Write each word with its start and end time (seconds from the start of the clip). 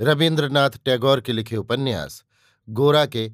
रविन्द्रनाथ 0.00 0.70
टैगोर 0.70 1.20
के 1.20 1.32
लिखे 1.32 1.56
उपन्यास, 1.56 2.24
गोरा 2.68 3.06
के 3.06 3.32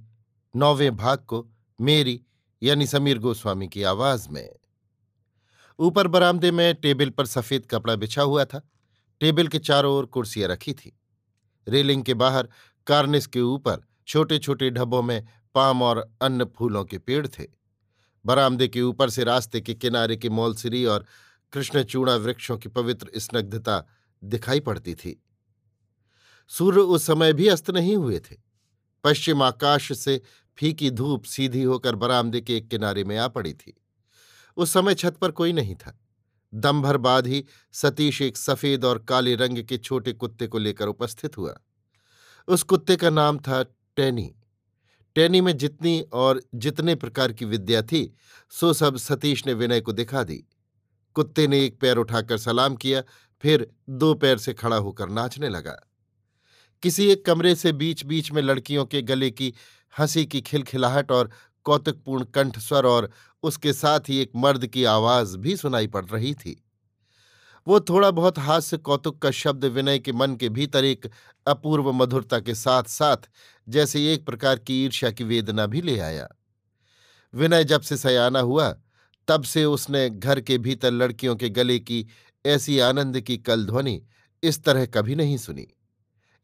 नौवें 0.56 0.96
भाग 0.96 1.18
को 1.18 1.50
मेरी, 1.80 2.24
यानी 2.62 2.86
समीर 2.86 3.18
गोस्वामी 3.18 3.68
की 3.68 3.82
आवाज़ 3.82 4.28
में। 4.28 4.56
ऊपर 5.78 6.06
बरामदे 6.06 6.50
में 6.50 6.74
टेबल 6.74 7.10
पर 7.10 7.26
सफ़ेद 7.26 7.66
कपड़ा 7.70 7.96
बिछा 7.96 8.22
हुआ 8.22 8.44
था। 8.44 8.70
टेबल 9.20 9.48
के 9.48 9.58
चारों 9.58 9.94
ओर 9.94 10.06
कुर्सियाँ 10.06 10.48
रखी 10.48 10.72
थी। 10.72 11.00
रेलिंग 11.68 12.04
के 12.04 12.14
बाहर 12.14 12.48
कार्निस 12.86 13.26
के 13.26 13.40
ऊपर 13.40 13.80
छोटे 14.06 14.38
छोटे 14.38 14.70
ढब्बों 14.70 15.02
में 15.02 15.26
पाम 15.54 15.82
और 15.82 16.14
अन्य 16.22 16.44
फूलों 16.44 16.84
के 16.84 16.98
पेड़ 16.98 17.26
थे। 17.26 17.46
बरामदे 18.26 18.68
के 18.68 18.82
ऊपर 18.82 19.10
से 19.10 19.24
रास्ते 19.24 19.60
के 19.60 19.74
किनारे 19.74 20.16
के 20.16 20.28
मौलसिरी 20.28 20.84
और 20.84 21.04
कृष्णचूड़ा 21.52 22.16
वृक्षों 22.16 22.58
की 22.58 22.68
पवित्र 22.68 23.10
स्नग्धता 23.16 23.86
दिखाई 24.24 24.60
पड़ती 24.60 24.94
थी। 24.94 25.24
सूर्य 26.48 26.80
उस 26.80 27.06
समय 27.06 27.32
भी 27.32 27.48
अस्त 27.48 27.70
नहीं 27.70 27.96
हुए 27.96 28.18
थे। 28.18 28.36
पश्चिम 29.04 29.42
आकाश 29.42 29.98
से 29.98 30.20
फीकी 30.56 30.90
धूप 30.90 31.24
सीधी 31.24 31.62
होकर 31.62 31.96
बरामदे 31.96 32.40
के 32.40 32.56
एक 32.56 32.68
किनारे 32.68 33.04
में 33.04 33.16
आ 33.18 33.28
पड़ी 33.28 33.52
थी। 33.52 33.82
उस 34.56 34.72
समय 34.72 34.94
छत 34.94 35.16
पर 35.16 35.30
कोई 35.30 35.52
नहीं 35.52 35.74
था। 35.74 36.00
दम 36.54 36.82
भर 36.82 36.96
बाद 36.96 37.26
ही 37.26 37.44
सतीश 37.72 38.22
एक 38.22 38.36
सफ़ेद 38.36 38.84
और 38.84 38.98
काले 38.98 39.34
रंग 39.34 39.62
के 39.62 39.78
छोटे 39.78 40.12
कुत्ते 40.12 40.46
को 40.46 40.58
लेकर 40.58 40.86
उपस्थित 40.86 41.38
हुआ। 41.38 41.54
उस 42.48 42.62
कुत्ते 42.62 42.96
का 42.96 43.10
नाम 43.10 43.38
था 43.38 43.62
टैनी। 43.96 44.34
टैनी 45.14 45.40
में 45.40 45.56
जितनी 45.56 46.00
और 46.00 46.42
जितने 46.54 46.94
प्रकार 46.94 47.32
की 47.32 47.44
विद्या 47.44 47.82
थी, 47.82 48.14
सो 48.50 48.72
सब 48.72 48.96
सतीश 48.96 49.46
ने 49.46 49.52
विनय 49.52 49.80
को 49.80 49.92
दिखा 49.92 50.22
दी। 50.22 50.44
कुत्ते 51.14 51.46
ने 51.46 51.64
एक 51.64 51.80
पैर 51.80 51.96
उठाकर 51.96 52.38
सलाम 52.38 52.76
किया, 52.76 53.02
फिर 53.40 53.70
दो 53.88 54.14
पैर 54.14 54.38
से 54.38 54.54
खड़ा 54.54 54.76
होकर 54.76 55.08
नाचने 55.08 55.48
लगा। 55.48 55.80
किसी 56.82 57.10
एक 57.10 57.26
कमरे 57.26 57.54
से 57.54 57.72
बीच 57.72 58.04
बीच 58.04 58.32
में 58.32 58.42
लड़कियों 58.42 58.84
के 58.86 59.02
गले 59.02 59.30
की 59.30 59.54
हँसी 59.98 60.26
की 60.26 60.40
खिलखिलाहट 60.40 61.12
और 61.12 61.30
कौतुकपूर्ण 61.64 62.24
कंठस्वर 62.24 62.86
और 62.86 63.10
उसके 63.42 63.72
साथ 63.72 64.00
ही 64.08 64.18
एक 64.18 64.30
मर्द 64.36 64.66
की 64.66 64.84
आवाज़ 64.84 65.36
भी 65.36 65.56
सुनाई 65.56 65.86
पड़ 65.86 66.04
रही 66.04 66.34
थी। 66.34 66.64
वो 67.66 67.80
थोड़ा 67.80 68.10
बहुत 68.10 68.38
हास्य 68.38 68.76
कौतुक 68.76 69.22
का 69.22 69.30
शब्द 69.30 69.64
विनय 69.64 69.98
के 69.98 70.12
मन 70.12 70.36
के 70.36 70.48
भीतर 70.48 70.84
एक 70.84 71.10
अपूर्व 71.46 71.92
मधुरता 71.92 72.40
के 72.40 72.54
साथ 72.54 72.82
साथ 72.82 73.16
जैसे 73.68 74.14
एक 74.14 74.26
प्रकार 74.26 74.58
की 74.58 74.84
ईर्ष्या 74.84 75.10
की 75.10 75.24
वेदना 75.24 75.66
भी 75.66 75.82
ले 75.82 75.98
आया। 75.98 76.28
विनय 77.34 77.64
जब 77.64 77.80
से 77.80 77.96
सयाना 77.96 78.40
हुआ, 78.40 78.76
तब 79.28 79.42
से 79.44 79.64
उसने 79.64 80.10
घर 80.10 80.40
के 80.40 80.58
भीतर 80.58 80.90
लड़कियों 80.90 81.36
के 81.36 81.48
गले 81.48 81.78
की 81.78 82.06
ऐसी 82.46 82.78
आनंद 82.78 83.20
की 83.20 83.38
कल 83.38 83.66
ध्वनि 83.66 84.02
इस 84.42 84.64
तरह 84.64 84.86
कभी 84.86 85.14
नहीं 85.14 85.36
सुनी। 85.36 85.66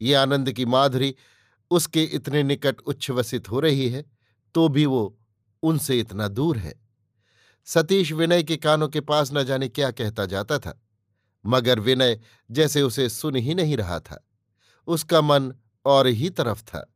ये 0.00 0.14
आनंद 0.14 0.52
की 0.52 0.66
माधुरी 0.66 1.14
उसके 1.70 2.02
इतने 2.04 2.42
निकट 2.42 2.80
उच्छ्वसित 2.80 3.50
हो 3.50 3.60
रही 3.60 3.88
है 3.88 4.04
तो 4.54 4.68
भी 4.68 4.86
वो 4.86 5.18
उनसे 5.62 5.98
इतना 6.00 6.28
दूर 6.28 6.58
है। 6.58 6.74
सतीश 7.68 8.12
विनय 8.12 8.42
के 8.42 8.56
कानों 8.56 8.88
के 8.88 9.00
पास 9.00 9.30
न 9.32 9.44
जाने 9.44 9.68
क्या 9.68 9.90
कहता 9.90 10.26
जाता 10.26 10.58
था, 10.58 10.80
मगर 11.44 11.80
विनय 11.80 12.18
जैसे 12.50 12.82
उसे 12.82 13.08
सुन 13.08 13.36
ही 13.36 13.54
नहीं 13.54 13.76
रहा 13.76 13.98
था, 14.00 14.24
उसका 14.88 15.20
मन 15.20 15.52
और 15.84 16.06
ही 16.06 16.30
तरफ़ 16.30 16.62
था। 16.62 16.90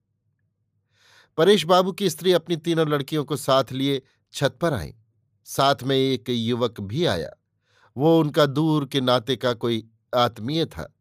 परेश 1.38 1.64
बाबू 1.64 1.92
की 1.92 2.10
स्त्री 2.10 2.32
अपनी 2.32 2.56
तीनों 2.56 2.88
लड़कियों 2.88 3.24
को 3.24 3.36
साथ 3.36 3.72
लिए 3.72 4.02
छत 4.34 4.58
पर 4.60 4.74
आई। 4.74 4.94
साथ 5.46 5.82
में 5.82 5.96
एक 5.96 6.28
युवक 6.28 6.80
भी 6.80 7.04
आया, 7.06 7.30
वो 7.96 8.18
उनका 8.20 8.46
दूर 8.46 8.86
के 8.86 9.00
नाते 9.00 9.36
का 9.36 9.52
कोई 9.54 9.88
आत्मीय 10.14 10.64
था। 10.66 10.92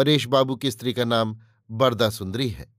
परेश 0.00 0.26
बाबू 0.26 0.56
की 0.56 0.70
स्त्री 0.70 0.92
का 0.92 1.04
नाम 1.04 1.36
बरदा 1.70 2.10
सुंदरी 2.10 2.48
है। 2.48 2.74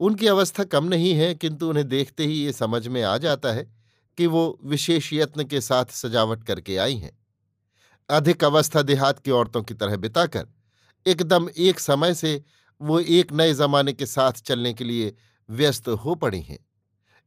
उनकी 0.00 0.26
अवस्था 0.26 0.64
कम 0.64 0.84
नहीं 0.84 1.12
है, 1.14 1.34
किंतु 1.34 1.68
उन्हें 1.68 1.88
देखते 1.88 2.24
ही 2.26 2.32
ये 2.32 2.52
समझ 2.52 2.88
में 2.88 3.02
आ 3.02 3.18
जाता 3.18 3.52
है 3.52 3.76
कि 4.18 4.26
वो 4.26 4.58
विशेष 4.64 5.12
यत्न 5.12 5.44
के 5.44 5.60
साथ 5.60 5.84
सजावट 5.84 6.44
करके 6.44 6.76
आई 6.76 6.96
हैं। 6.96 7.18
अधिक 8.10 8.44
अवस्था 8.44 8.82
देहात 8.82 9.18
की 9.18 9.30
औरतों 9.30 9.62
की 9.62 9.74
तरह 9.74 9.96
बिताकर, 9.96 10.46
एकदम 11.06 11.48
एक 11.58 11.80
समय 11.80 12.14
से 12.14 12.44
वो 12.80 13.00
एक 13.00 13.32
नए 13.32 13.54
जमाने 13.54 13.92
के 13.92 14.06
साथ 14.06 14.32
चलने 14.32 14.74
के 14.74 14.84
लिए 14.84 15.14
व्यस्त 15.50 15.88
हो 15.88 16.14
पड़ी 16.14 16.40
हैं। 16.40 16.58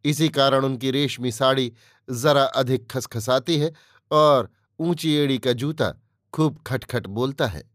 इसी 0.05 0.29
कारण 0.29 0.65
उनकी 0.65 0.91
रेशमी 0.91 1.31
साड़ी 1.31 1.73
जरा 2.09 2.43
अधिक 2.43 2.91
खसखसाती 2.91 3.57
है 3.57 3.73
और 4.11 4.51
ऊँची 4.79 5.15
एड़ी 5.15 5.37
का 5.37 5.53
जूता 5.53 5.93
खूब 6.33 6.63
खटखट 6.67 7.07
बोलता 7.07 7.47
है। 7.47 7.70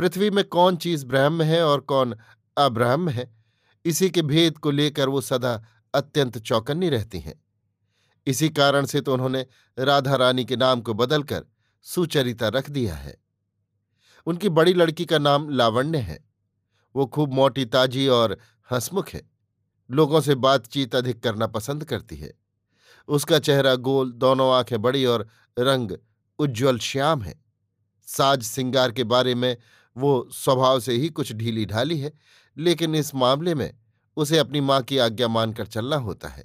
पृथ्वी 0.00 0.30
में 0.30 0.44
कौन 0.44 0.76
चीज़ 0.76 1.06
ब्रह्म 1.06 1.42
है 1.42 1.64
और 1.64 1.80
कौन 1.80 2.16
अब्रह्म 2.58 3.08
है? 3.08 3.34
इसी 3.84 4.10
के 4.10 4.22
भेद 4.22 4.58
को 4.58 4.70
लेकर 4.70 5.08
वो 5.08 5.20
सदा 5.20 5.64
अत्यंत 5.94 6.38
चौकन्नी 6.38 6.88
रहती 6.88 7.20
हैं। 7.20 7.44
इसी 8.26 8.48
कारण 8.48 8.86
से 8.86 9.00
तो 9.00 9.12
उन्होंने 9.12 9.46
राधा 9.78 10.16
रानी 10.16 10.44
के 10.44 10.56
नाम 10.56 10.80
को 10.80 10.94
बदलकर 10.94 11.44
सुचरिता 11.82 12.48
रख 12.48 12.70
दिया 12.70 12.94
है। 12.94 13.16
उनकी 14.26 14.48
बड़ी 14.48 14.74
लड़की 14.74 15.04
का 15.04 15.18
नाम 15.18 15.50
लावण्य 15.50 15.98
है। 15.98 16.24
वो 16.96 17.06
खूब 17.06 17.32
मोटी, 17.32 17.64
ताजी 17.64 18.08
और 18.08 18.38
हंसमुख 18.72 19.08
है। 19.08 19.30
लोगों 19.90 20.20
से 20.20 20.34
बातचीत 20.34 20.94
अधिक 20.94 21.22
करना 21.22 21.46
पसंद 21.46 21.84
करती 21.84 22.16
है। 22.16 22.34
उसका 23.08 23.38
चेहरा 23.38 23.74
गोल, 23.74 24.12
दोनों 24.12 24.52
आँखें 24.52 24.82
बड़ी 24.82 25.04
और 25.04 25.28
रंग 25.58 25.92
उज्ज्वल, 26.38 26.78
श्याम 26.78 27.22
है। 27.22 27.44
साज 28.06 28.42
सिंगार 28.42 28.92
के 28.92 29.04
बारे 29.04 29.34
में 29.34 29.56
वो 29.96 30.28
स्वभाव 30.32 30.80
से 30.80 30.92
ही 30.92 31.08
कुछ 31.08 31.32
ढीली 31.32 31.66
ढाली 31.66 31.98
है, 31.98 32.12
लेकिन 32.58 32.94
इस 32.94 33.14
मामले 33.14 33.54
में 33.54 33.78
उसे 34.16 34.38
अपनी 34.38 34.60
माँ 34.60 34.82
की 34.82 34.98
आज्ञा 34.98 35.28
मानकर 35.28 35.66
चलना 35.66 35.96
होता 35.96 36.28
है। 36.28 36.44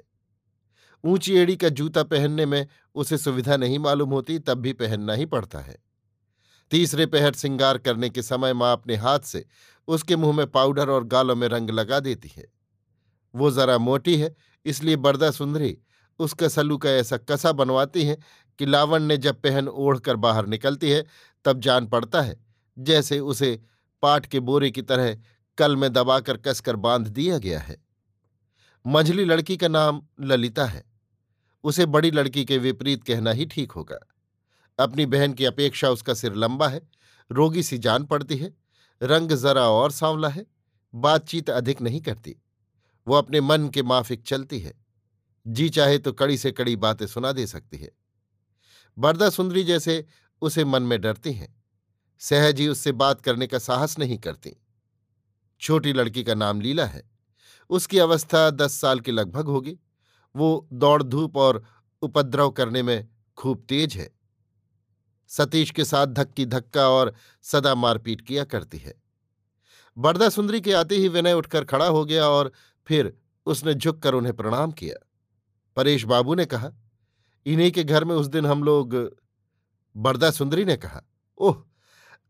ऊँची 1.03 1.35
एड़ी 1.35 1.55
का 1.55 1.69
जूता 1.69 2.03
पहनने 2.03 2.45
में 2.45 2.67
उसे 2.95 3.17
सुविधा 3.17 3.57
नहीं 3.57 3.79
मालूम 3.79 4.09
होती, 4.09 4.39
तब 4.39 4.57
भी 4.57 4.73
पहनना 4.73 5.13
ही 5.13 5.25
पड़ता 5.25 5.59
है। 5.59 5.83
तीसरे 6.71 7.05
पहर 7.05 7.33
सिंगार 7.33 7.77
करने 7.77 8.09
के 8.09 8.21
समय 8.21 8.53
माँ 8.53 8.73
अपने 8.73 8.95
हाथ 8.95 9.19
से 9.19 9.45
उसके 9.87 10.15
मुँह 10.15 10.37
में 10.37 10.47
पाउडर 10.47 10.89
और 10.89 11.03
गालों 11.03 11.35
में 11.35 11.47
रंग 11.47 11.69
लगा 11.69 11.99
देती 11.99 12.31
है। 12.37 12.45
वो 13.35 13.51
जरा 13.51 13.77
मोटी 13.77 14.17
है, 14.17 14.35
इसलिए 14.65 14.95
बरदा 14.95 15.31
सुंदरी, 15.31 15.77
उसका 16.19 16.47
सलू 16.47 16.77
का 16.77 16.89
ऐसा 16.89 17.17
कसा 17.17 17.51
बनवाती 17.51 18.03
है 18.05 18.17
कि 18.59 18.65
लावण 18.65 19.03
ने 19.03 19.17
जब 19.17 19.41
पहन 19.41 19.67
ओढ़कर 19.67 20.15
बाहर 20.15 20.45
निकलती 20.45 20.89
है, 20.89 21.05
तब 21.45 21.59
जान 21.59 21.87
पड़ता 21.87 22.21
है 22.21 22.44
जैसे 22.79 23.19
उसे 23.19 23.61
पाट 24.01 24.25
के 24.25 24.39
बोरे 24.39 24.71
की 24.71 24.81
तरह 24.81 25.17
कल 25.57 25.75
में 25.75 25.93
दबाकर 25.93 26.37
कसकर 26.37 26.75
बाँध 26.75 27.07
दिया 27.07 27.37
गया 27.37 27.59
है। 27.59 27.85
मंझली 28.87 29.25
लड़की 29.25 29.57
का 29.57 29.67
नाम 29.67 30.07
ललिता 30.21 30.65
है। 30.65 30.83
उसे 31.63 31.85
बड़ी 31.85 32.11
लड़की 32.11 32.45
के 32.45 32.57
विपरीत 32.57 33.03
कहना 33.03 33.31
ही 33.31 33.45
ठीक 33.45 33.71
होगा। 33.71 33.99
अपनी 34.79 35.05
बहन 35.05 35.33
की 35.33 35.45
अपेक्षा 35.45 35.89
उसका 35.89 36.13
सिर 36.13 36.33
लंबा 36.33 36.67
है, 36.67 36.89
रोगी 37.31 37.63
सी 37.63 37.77
जान 37.77 38.03
पड़ती 38.03 38.37
है, 38.37 38.57
रंग 39.03 39.31
जरा 39.31 39.69
और 39.69 39.91
सांवला 39.91 40.29
है, 40.29 40.45
बातचीत 40.95 41.49
अधिक 41.49 41.81
नहीं 41.81 42.01
करती। 42.01 42.35
वो 43.07 43.15
अपने 43.15 43.41
मन 43.41 43.69
के 43.69 43.83
माफिक 43.83 44.23
चलती 44.23 44.59
है। 44.59 44.73
जी 45.47 45.69
चाहे 45.69 45.97
तो 45.97 46.13
कड़ी 46.13 46.37
से 46.37 46.51
कड़ी 46.51 46.75
बातें 46.75 47.07
सुना 47.07 47.31
दे 47.31 47.47
सकती 47.47 47.77
है। 47.77 47.91
बरदा 48.99 49.29
सुंदरी 49.29 49.63
जैसे 49.63 50.05
उसे 50.41 50.65
मन 50.65 50.83
में 50.83 51.01
डरती 51.01 51.33
हैं। 51.33 51.64
सहज 52.19 52.59
ही 52.59 52.67
उससे 52.67 52.91
बात 52.91 53.21
करने 53.21 53.47
का 53.47 53.59
साहस 53.59 53.99
नहीं 53.99 54.17
करती। 54.17 54.61
छोटी 55.61 55.93
लड़की 55.93 56.23
का 56.23 56.33
नाम 56.33 56.61
लीला 56.61 56.85
है। 56.85 57.11
उसकी 57.69 57.99
अवस्था 57.99 58.49
दस 58.49 58.73
साल 58.73 58.99
की 58.99 59.11
लगभग 59.11 59.45
होगी। 59.45 59.79
वो 60.35 60.67
दौड़ 60.73 61.03
धूप 61.03 61.37
और 61.37 61.63
उपद्रव 62.01 62.49
करने 62.49 62.83
में 62.83 63.07
खूब 63.37 63.65
तेज 63.69 63.95
है। 63.95 64.15
सतीश 65.27 65.71
के 65.71 65.85
साथ 65.85 66.07
धक्की 66.07 66.45
धक्का 66.45 66.89
और 66.89 67.13
सदा 67.41 67.75
मारपीट 67.75 68.21
किया 68.21 68.43
करती 68.43 68.77
है। 68.77 68.93
बरदा 69.97 70.29
सुंदरी 70.29 70.61
के 70.61 70.73
आते 70.73 70.95
ही 70.95 71.07
विनय 71.07 71.33
उठकर 71.33 71.65
खड़ा 71.65 71.87
हो 71.87 72.05
गया 72.05 72.27
और 72.27 72.51
फिर 72.87 73.17
उसने 73.45 73.73
झुककर 73.73 74.13
उन्हें 74.13 74.35
प्रणाम 74.35 74.71
किया। 74.71 75.07
परेश 75.75 76.03
बाबू 76.03 76.35
ने 76.35 76.45
कहा, 76.45 76.71
इन्हीं 77.45 77.71
के 77.71 77.83
घर 77.83 78.03
में 78.03 78.15
उस 78.15 78.27
दिन 78.27 78.45
हम 78.45 78.63
लोग 78.63 79.15
बरदा 79.97 80.31
सुंदरी 80.31 80.65
ने 80.65 80.77
कहा, 80.77 81.01
ओह 81.37 81.63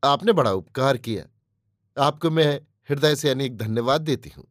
आपने 0.05 0.33
बड़ा 0.33 0.51
उपकार 0.51 0.97
किया। 0.97 1.25
आपको 2.03 2.29
मैं 2.29 2.61
हृदय 2.89 3.15
से 3.15 3.29
अनेक 3.29 3.57
धन्यवाद 3.57 4.01
देती 4.01 4.29
हूँ। 4.29 4.47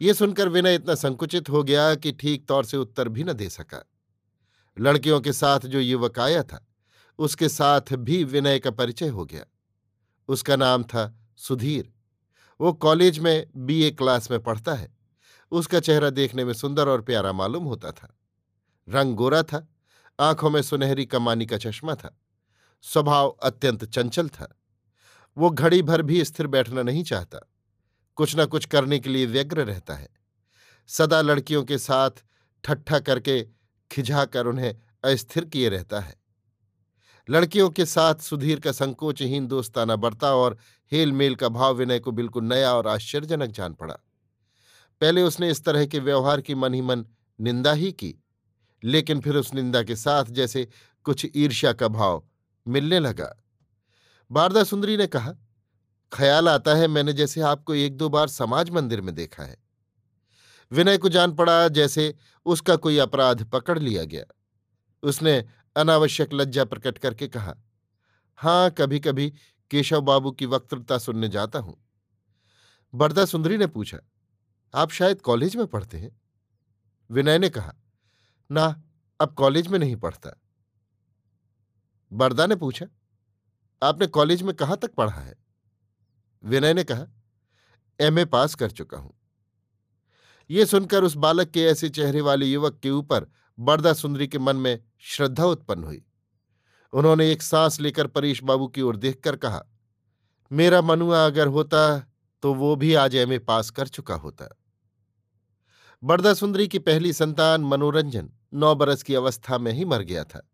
ये 0.00 0.14
सुनकर 0.14 0.48
विनय 0.48 0.74
इतना 0.74 0.94
संकुचित 0.94 1.48
हो 1.50 1.62
गया 1.62 1.94
कि 1.94 2.12
ठीक 2.12 2.46
तौर 2.46 2.64
से 2.64 2.76
उत्तर 2.76 3.08
भी 3.08 3.24
न 3.24 3.32
दे 3.32 3.48
सका। 3.48 3.90
लड़कियों 4.80 5.20
के 5.20 5.32
साथ 5.32 5.60
जो 5.60 5.80
युवक 5.80 6.18
आया 6.18 6.42
था, 6.42 6.66
उसके 7.18 7.48
साथ 7.48 7.80
भी 7.92 8.24
विनय 8.24 8.58
का 8.58 8.70
परिचय 8.70 9.08
हो 9.08 9.24
गया। 9.24 9.44
उसका 10.28 10.56
नाम 10.56 10.82
था 10.82 11.18
सुधीर। 11.36 11.92
वो 12.60 12.72
कॉलेज 12.72 13.18
में 13.18 13.46
बीए 13.56 13.90
क्लास 13.90 14.30
में 14.30 14.40
पढ़ता 14.40 14.74
है। 14.74 14.96
उसका 15.50 15.80
चेहरा 15.80 16.10
देखने 16.10 16.44
में 16.44 16.52
सुंदर 16.52 16.88
और 16.88 17.02
प्यारा 17.02 17.32
मालूम 17.32 17.64
होता 17.64 17.90
था। 17.90 18.18
रंग 18.88 19.16
गोरा 19.16 19.42
था। 19.42 19.68
आँखों 20.20 20.50
में 20.50 20.62
सुनहरी 20.62 21.06
कमानी 21.06 21.46
का 21.46 21.56
चश्मा 21.58 21.94
था। 21.94 22.18
स्वभाव 22.82 23.28
अत्यंत 23.28 23.84
चंचल 23.84 24.28
था। 24.28 24.58
वो 25.38 25.50
घड़ी 25.50 25.82
भर 25.82 26.02
भी 26.02 26.24
स्थिर 26.24 26.46
बैठना 26.46 26.82
नहीं 26.82 27.04
चाहता। 27.04 27.38
कुछ 28.14 28.36
न 28.36 28.46
कुछ 28.46 28.64
करने 28.64 28.98
के 28.98 29.10
लिए 29.10 29.26
व्यग्र 29.26 29.64
रहता 29.64 29.94
है। 29.94 30.08
सदा 30.88 31.20
लड़कियों 31.20 31.64
के 31.64 31.78
साथ 31.78 32.10
ठट्ठा 32.64 32.98
करके 32.98 33.46
खिझाकर 33.90 34.46
उन्हें 34.46 34.74
अस्थिर 35.04 35.44
किए 35.44 35.68
रहता 35.68 36.00
है। 36.00 36.22
लड़कियों 37.30 37.70
के 37.70 37.86
साथ 37.86 38.14
सुधीर 38.14 38.60
का 38.60 38.72
संकोचहीन 38.72 39.46
दोस्ताना 39.46 39.96
बर्ताव 39.96 40.38
और 40.38 40.58
हेल 40.92 41.12
मेल 41.12 41.34
का 41.34 41.48
भाव 41.48 41.74
विनय 41.74 41.98
को 41.98 42.12
बिल्कुल 42.12 42.44
नया 42.44 42.72
और 42.74 42.86
आश्चर्यजनक 42.86 43.50
जान 43.50 43.74
पड़ा। 43.74 43.94
पहले 45.00 45.22
उसने 45.22 45.50
इस 45.50 45.64
तरह 45.64 45.86
के 45.86 45.98
व्यवहार 45.98 46.40
की 46.40 46.54
मन 46.54 46.74
ही 46.74 46.80
मन 46.80 47.06
निंदा 47.40 47.72
ही 47.72 47.92
की, 47.92 48.14
लेकिन 48.84 49.20
फिर 49.20 49.36
उस 49.36 49.54
निंदा 49.54 49.82
के 49.82 49.96
साथ 49.96 50.24
जैसे 50.24 50.68
कुछ 51.04 51.26
ईर्ष्या 51.36 51.72
का 51.72 51.88
भाव 51.88 52.28
मिलने 52.66 52.98
लगा। 52.98 53.34
बारदा 54.30 54.64
सुंदरी 54.64 54.96
ने 54.96 55.06
कहा, 55.06 55.34
ख्याल 56.12 56.48
आता 56.48 56.74
है 56.74 56.86
मैंने 56.88 57.12
जैसे 57.12 57.40
आपको 57.40 57.74
एक 57.74 57.96
दो 57.96 58.08
बार 58.08 58.28
समाज 58.28 58.70
मंदिर 58.70 59.00
में 59.00 59.14
देखा 59.14 59.42
है। 59.42 59.56
विनय 60.72 60.98
को 60.98 61.08
जान 61.08 61.32
पड़ा 61.32 61.68
जैसे 61.68 62.14
उसका 62.46 62.76
कोई 62.76 62.98
अपराध 62.98 63.44
पकड़ 63.44 63.78
लिया 63.78 64.04
गया। 64.04 64.24
उसने 65.02 65.44
अनावश्यक 65.76 66.34
लज्जा 66.34 66.64
प्रकट 66.64 66.98
करके 66.98 67.28
कहा, 67.28 67.54
हाँ 68.38 68.70
कभी 68.70 69.00
कभी 69.00 69.32
केशव 69.70 70.00
बाबू 70.00 70.30
की 70.30 70.46
वक्तृता 70.46 70.98
सुनने 70.98 71.28
जाता 71.28 71.58
हूँ। 71.58 71.76
बरदा 72.94 73.24
सुंदरी 73.24 73.56
ने 73.56 73.66
पूछा, 73.66 73.98
आप 74.74 74.90
शायद 74.90 75.20
कॉलेज 75.20 75.56
में 75.56 75.66
पढ़ते 75.66 75.98
हैं? 75.98 76.10
विनय 77.10 77.38
ने 77.38 77.48
कहा, 77.48 77.74
ना, 78.50 78.82
अब 79.20 79.34
कॉलेज 79.34 79.68
में 79.68 79.78
नहीं 79.78 79.96
पढ़ता। 79.96 80.30
बरदा 82.12 82.46
ने 82.46 82.56
पूछा, 82.56 82.86
आपने 83.82 84.06
कॉलेज 84.06 84.42
में 84.42 84.54
कहाँ 84.54 84.76
तक 84.76 84.94
पढ़ा 84.94 85.12
है? 85.12 85.34
विनय 86.44 86.74
ने 86.74 86.84
कहा, 86.84 87.06
एमए 88.00 88.24
पास 88.24 88.54
कर 88.54 88.70
चुका 88.70 88.98
हूँ। 88.98 89.12
ये 90.50 90.66
सुनकर 90.66 91.04
उस 91.04 91.14
बालक 91.16 91.50
के 91.50 91.64
ऐसे 91.64 91.88
चेहरे 91.88 92.20
वाले 92.20 92.46
युवक 92.46 92.78
के 92.82 92.90
ऊपर 92.90 93.26
बरदा 93.58 93.92
सुंदरी 93.92 94.26
के 94.28 94.38
मन 94.38 94.56
में 94.56 94.78
श्रद्धा 95.06 95.44
उत्पन्न 95.44 95.84
हुई। 95.84 96.02
उन्होंने 96.92 97.30
एक 97.32 97.42
सांस 97.42 97.80
लेकर 97.80 98.06
परेश 98.06 98.42
बाबू 98.42 98.66
की 98.68 98.82
ओर 98.82 98.96
देखकर 98.96 99.36
कहा, 99.36 99.62
मेरा 100.50 100.80
मनुआ 100.82 101.24
अगर 101.26 101.46
होता 101.48 101.98
तो 102.42 102.54
वो 102.54 102.74
भी 102.76 102.94
आज 102.94 103.14
एमए 103.14 103.38
पास 103.40 103.70
कर 103.70 103.88
चुका 103.88 104.14
होता। 104.14 104.48
बरदा 106.02 106.34
सुंदरी 106.34 106.68
की 106.68 106.78
पहली 106.78 107.12
संतान 107.12 107.64
मनोरंजन, 107.64 108.30
नौ 108.54 108.74
बरस 108.74 109.02
की 109.02 109.14
अवस्था 109.14 109.58
में 109.58 109.72
ही 109.72 109.84
मर 109.84 110.02
गया 110.02 110.24
था। 110.24 110.48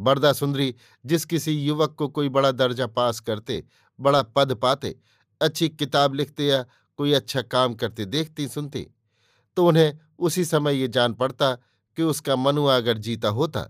बरदा 0.00 0.32
सुंदरी, 0.32 0.74
जिस 1.04 1.24
किसी 1.24 1.52
युवक 1.52 1.94
को 1.94 2.08
कोई 2.08 2.28
बड़ा 2.28 2.50
दर्जा 2.52 2.86
पास 2.86 3.20
करते, 3.20 3.62
बड़ा 3.98 4.22
पद 4.22 4.54
पाते, 4.54 4.94
अच्छी 5.40 5.68
किताब 5.68 6.14
लिखते 6.14 6.46
या 6.46 6.64
कोई 6.98 7.12
अच्छा 7.12 7.42
काम 7.42 7.74
करते 7.74 8.04
देखती 8.04 8.48
सुनती। 8.48 8.86
तो 9.56 9.66
उन्हें 9.66 9.98
उसी 10.18 10.44
समय 10.44 10.74
ये 10.74 10.88
जान 10.88 11.14
पड़ता 11.14 11.54
कि 11.96 12.02
उसका 12.02 12.36
मनुआ 12.36 12.76
अगर 12.76 12.98
जीता 12.98 13.28
होता 13.28 13.68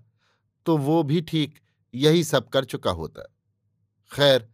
तो 0.67 0.77
वो 0.77 1.03
भी 1.03 1.21
ठीक 1.21 1.59
यही 1.95 2.25
सब 2.25 2.49
कर 2.49 2.65
चुका 2.65 2.91
होता। 2.91 3.23
खैर, 4.13 4.49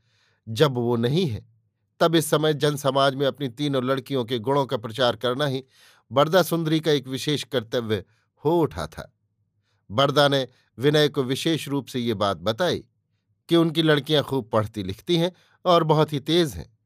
जब 0.47 0.75
वो 0.75 0.97
नहीं 0.97 1.27
है, 1.27 1.45
तब 2.01 2.15
इस 2.15 2.31
समय 2.31 2.55
जन 2.55 2.77
समाज 2.77 3.15
में 3.15 3.27
अपनी 3.27 3.49
तीनों 3.49 3.83
लड़कियों 3.85 4.25
के 4.25 4.39
गुणों 4.39 4.65
का 4.67 4.77
प्रचार 4.77 5.17
करना 5.17 5.47
ही 5.47 5.65
बरदा 6.11 6.43
सुंदरी 6.43 6.81
का 6.81 6.91
एक 6.91 7.09
विशेष 7.09 7.45
कर्तव्य 7.45 8.05
हो 8.45 8.59
उठा 8.61 8.87
था। 8.87 9.13
बरदा 9.91 10.29
ने 10.29 10.49
विनय 10.79 11.09
को 11.09 11.23
विशेष 11.23 11.69
रूप 11.69 11.87
से 11.87 12.01
ये 12.01 12.15
बात 12.15 12.37
बताई 12.37 12.85
कि 13.49 13.57
उनकी 13.57 13.83
लड़कियाँ 13.83 14.23
खूब 14.23 14.49
पढ़ती 14.51 14.83
लिखती 14.83 15.17
हैं 15.17 15.33
और 15.65 15.85
बहुत 15.85 16.13
ही 16.13 16.21
तेज 16.21 16.53
हैं। 16.53 16.79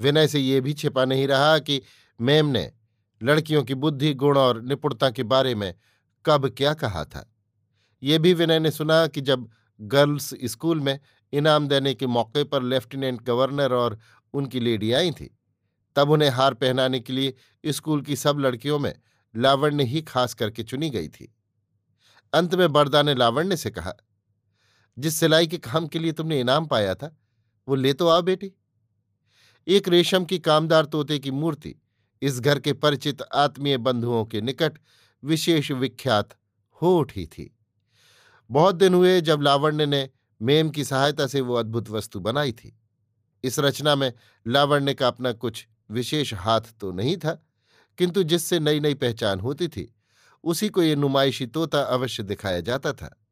विनय 0.00 0.28
से 0.28 0.40
ये 0.40 0.60
भी 0.60 0.72
छिपा 0.72 1.04
नहीं 1.04 1.26
रहा 1.26 1.58
कि 1.58 1.82
मैम 2.20 2.46
ने 2.46 2.72
लड़कियों 3.22 3.62
की 3.64 3.74
बुद्धि, 3.74 4.14
गुण 4.14 4.38
और 4.38 4.62
निपुणता 4.62 5.10
के 5.10 5.22
बारे 5.22 5.54
में 5.54 5.74
कब 6.26 6.48
क्या 6.48 6.74
कहा 6.74 7.04
था। 7.04 7.34
ये 8.02 8.18
भी 8.18 8.34
विनय 8.34 8.58
ने 8.58 8.70
सुना 8.70 9.06
कि 9.06 9.20
जब 9.20 9.48
गर्ल्स 9.80 10.34
स्कूल 10.44 10.80
में 10.80 10.98
इनाम 11.32 11.68
देने 11.68 11.94
के 11.94 12.06
मौके 12.06 12.44
पर 12.44 12.62
लेफ्टिनेंट 12.62 13.22
गवर्नर 13.22 13.72
और 13.72 13.98
उनकी 14.34 14.60
लेडी 14.60 14.92
आई 14.92 15.10
थी, 15.10 15.38
तब 15.96 16.10
उन्हें 16.10 16.30
हार 16.30 16.54
पहनाने 16.54 17.00
के 17.00 17.12
लिए 17.12 17.34
स्कूल 17.72 18.02
की 18.02 18.16
सब 18.16 18.38
लड़कियों 18.38 18.78
में 18.78 18.94
लावण्य 19.36 19.84
ही 19.84 20.02
खास 20.02 20.34
करके 20.34 20.62
चुनी 20.62 20.90
गई 20.90 21.08
थी। 21.08 21.34
अंत 22.32 22.54
में 22.54 22.72
बरदा 22.72 23.02
ने 23.02 23.14
लावण्य 23.14 23.56
से 23.56 23.70
कहा, 23.70 23.92
जिस 24.96 25.16
सिलाई 25.16 25.46
के 25.46 25.58
काम 25.58 25.86
के 25.86 25.98
लिए 25.98 26.12
तुमने 26.12 26.40
इनाम 26.40 26.66
पाया 26.66 26.94
था, 26.94 27.16
वो 27.68 27.74
ले 27.74 27.92
तो 27.92 28.08
आओ 28.08 28.22
बेटी। 28.22 28.52
एक 29.66 29.88
रेशम 29.88 30.24
की 30.24 30.38
कामदार 30.38 30.84
तोते 30.84 31.18
की 31.18 31.30
मूर्ति, 31.30 31.74
इस 32.22 32.40
घर 32.40 32.58
के 32.58 32.72
परिचित 32.72 33.22
आत्मीय 33.22 33.76
बंधुओं 33.78 34.24
के 34.24 34.40
निकट 34.40 34.78
विशेष 35.22 35.70
विख्यात 35.70 36.36
हो 36.82 36.96
उठी 36.98 37.26
थी। 37.26 37.54
बहुत 38.50 38.74
दिन 38.74 38.94
हुए 38.94 39.20
जब 39.20 39.42
लावण्य 39.42 39.86
ने 39.86 40.08
मेम 40.40 40.70
की 40.70 40.84
सहायता 40.84 41.26
से 41.26 41.40
वो 41.40 41.54
अद्भुत 41.54 41.90
वस्तु 41.90 42.20
बनाई 42.20 42.52
थी। 42.52 42.76
इस 43.44 43.58
रचना 43.58 43.94
में 43.96 44.12
लावण्य 44.46 44.94
का 44.94 45.08
अपना 45.08 45.32
कुछ 45.32 45.66
विशेष 45.90 46.34
हाथ 46.34 46.60
तो 46.80 46.92
नहीं 46.92 47.16
था, 47.16 47.42
किंतु 47.98 48.22
जिससे 48.22 48.58
नई 48.60 48.80
नई 48.80 48.94
पहचान 48.94 49.40
होती 49.40 49.68
थी 49.68 49.91
उसी 50.44 50.68
को 50.68 50.82
ये 50.82 50.96
नुमाइशी 50.96 51.46
तोता 51.46 51.82
अवश्य 51.82 52.22
दिखाया 52.22 52.60
जाता 52.60 52.92
था। 52.92 53.22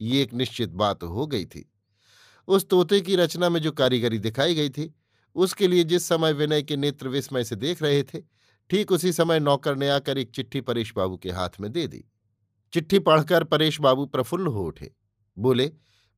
ये 0.00 0.22
एक 0.22 0.34
निश्चित 0.34 0.68
बात 0.68 1.02
हो 1.02 1.26
गई 1.26 1.44
थी। 1.44 1.72
उस 2.48 2.68
तोते 2.68 3.00
की 3.00 3.16
रचना 3.16 3.48
में 3.48 3.60
जो 3.62 3.72
कारीगरी 3.72 4.18
दिखाई 4.18 4.54
गई 4.54 4.70
थी, 4.70 4.94
उसके 5.34 5.68
लिए 5.68 5.84
जिस 5.84 6.08
समय 6.08 6.32
विनय 6.32 6.62
के 6.62 6.76
नेत्र 6.76 7.08
विस्मय 7.08 7.44
से 7.44 7.56
देख 7.56 7.82
रहे 7.82 8.02
थे, 8.02 8.20
ठीक 8.70 8.92
उसी 8.92 9.12
समय 9.12 9.40
नौकर 9.40 9.76
ने 9.76 9.88
आकर 9.88 10.18
एक 10.18 10.30
चिट्ठी 10.30 10.60
परेश 10.60 10.92
बाबू 10.96 11.16
के 11.16 11.30
हाथ 11.30 11.50
में 11.60 11.72
दे 11.72 11.86
दी। 11.86 12.04
चिट्ठी 12.72 12.98
पढ़कर 12.98 13.44
परेश 13.44 13.80
बाबू 13.80 14.06
प्रफुल्ल 14.06 14.46
हो 14.46 14.64
उठे। 14.64 14.94
बोले, 15.38 15.72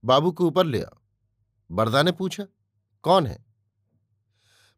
बाबू 0.04 0.32
को 0.32 0.46
ऊपर 0.46 0.66
ले 0.66 0.82
आओ। 0.82 0.98
बरदा 1.70 2.02
ने 2.02 2.12
पूछा, 2.12 2.46
कौन 3.02 3.26
है? 3.26 3.44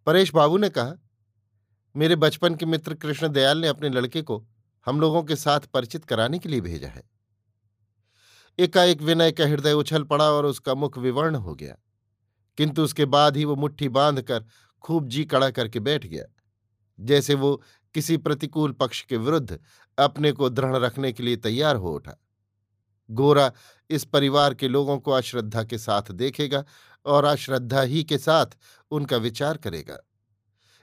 परेश 0.07 0.35
बाबू 0.35 0.59
ने 0.59 0.69
कहा, 0.69 0.95
मेरे 1.97 2.16
बचपन 2.16 2.54
के 2.54 2.66
मित्र 2.66 2.95
कृष्ण 2.95 3.28
दयाल 3.28 3.59
ने 3.59 3.69
अपने 3.69 3.88
लड़के 3.88 4.23
को 4.23 4.47
हम 4.87 5.01
लोगों 5.01 5.23
के 5.23 5.37
साथ 5.37 5.61
परिचित 5.75 6.05
कराने 6.05 6.39
के 6.39 6.49
लिए 6.49 6.61
भेजा 6.61 6.89
है। 6.89 7.03
एकाएक 8.59 9.03
विनय 9.03 9.33
का 9.33 9.47
हृदय 9.47 9.73
उछल 9.73 10.03
पड़ा 10.05 10.25
और 10.25 10.47
उसका 10.47 10.75
मुख 10.75 10.99
विवर्ण 10.99 11.37
हो 11.37 11.55
गया, 11.55 11.77
किंतु 12.59 12.83
उसके 12.83 13.05
बाद 13.07 13.37
ही 13.37 13.45
वो 13.45 13.57
मुट्ठी 13.57 13.89
बांधकर 13.91 14.45
खूब 14.85 15.09
जी 15.09 15.25
कड़ा 15.25 15.51
करके 15.51 15.81
बैठ 15.81 16.07
गया, 16.07 16.25
जैसे 16.99 17.35
वो 17.35 17.62
किसी 17.95 18.17
प्रतिकूल 18.17 18.73
पक्ष 18.73 19.01
के 19.03 19.17
विरुद्ध 19.19 19.59
अपने 19.99 20.33
को 20.33 20.49
दृढ़ 20.49 20.77
रखने 20.77 21.12
के 21.12 21.23
लिए 21.23 21.37
तैयार 21.39 21.77
हो 21.77 21.95
उठा। 21.95 22.17
गोरा 23.09 23.51
इस 23.91 24.05
परिवार 24.05 24.55
के 24.55 24.69
लोगों 24.69 24.99
को 24.99 25.11
अश्रद्धा 25.11 25.62
के 25.65 25.79
साथ 25.79 26.11
देखेगा 26.12 26.65
और 27.07 27.25
अश्रद्धा 27.25 27.81
ही 27.83 28.03
के 28.05 28.19
साथ 28.19 28.57
उनका 28.91 29.17
विचार 29.19 29.57
करेगा। 29.57 29.99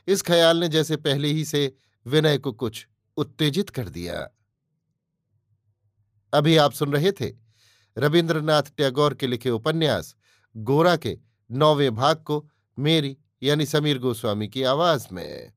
इस 0.08 0.22
ख्याल 0.22 0.58
ने 0.58 0.68
जैसे 0.70 0.98
पहले 0.98 1.27
ही 1.27 1.46
से 1.46 1.72
विनय 2.06 2.38
को 2.38 2.51
कुछ 2.53 2.86
उत्तेजित 3.19 3.69
कर 3.69 3.89
दिया। 3.89 4.27
अभी 6.33 6.57
आप 6.57 6.71
सुन 6.71 6.93
रहे 6.93 7.11
थे 7.11 7.31
रविन्द्रनाथ 7.97 8.63
टैगोर 8.77 9.13
के 9.13 9.27
लिखे 9.27 9.49
उपन्यास, 9.49 10.15
गोरा 10.55 10.95
के 10.95 11.17
नौवें 11.51 11.95
भाग 11.95 12.23
को 12.23 12.49
मेरी 12.79 13.17
यानी 13.43 13.65
समीर 13.65 13.99
गोस्वामी 13.99 14.47
की 14.47 14.63
आवाज़ 14.63 15.07
में। 15.11 15.53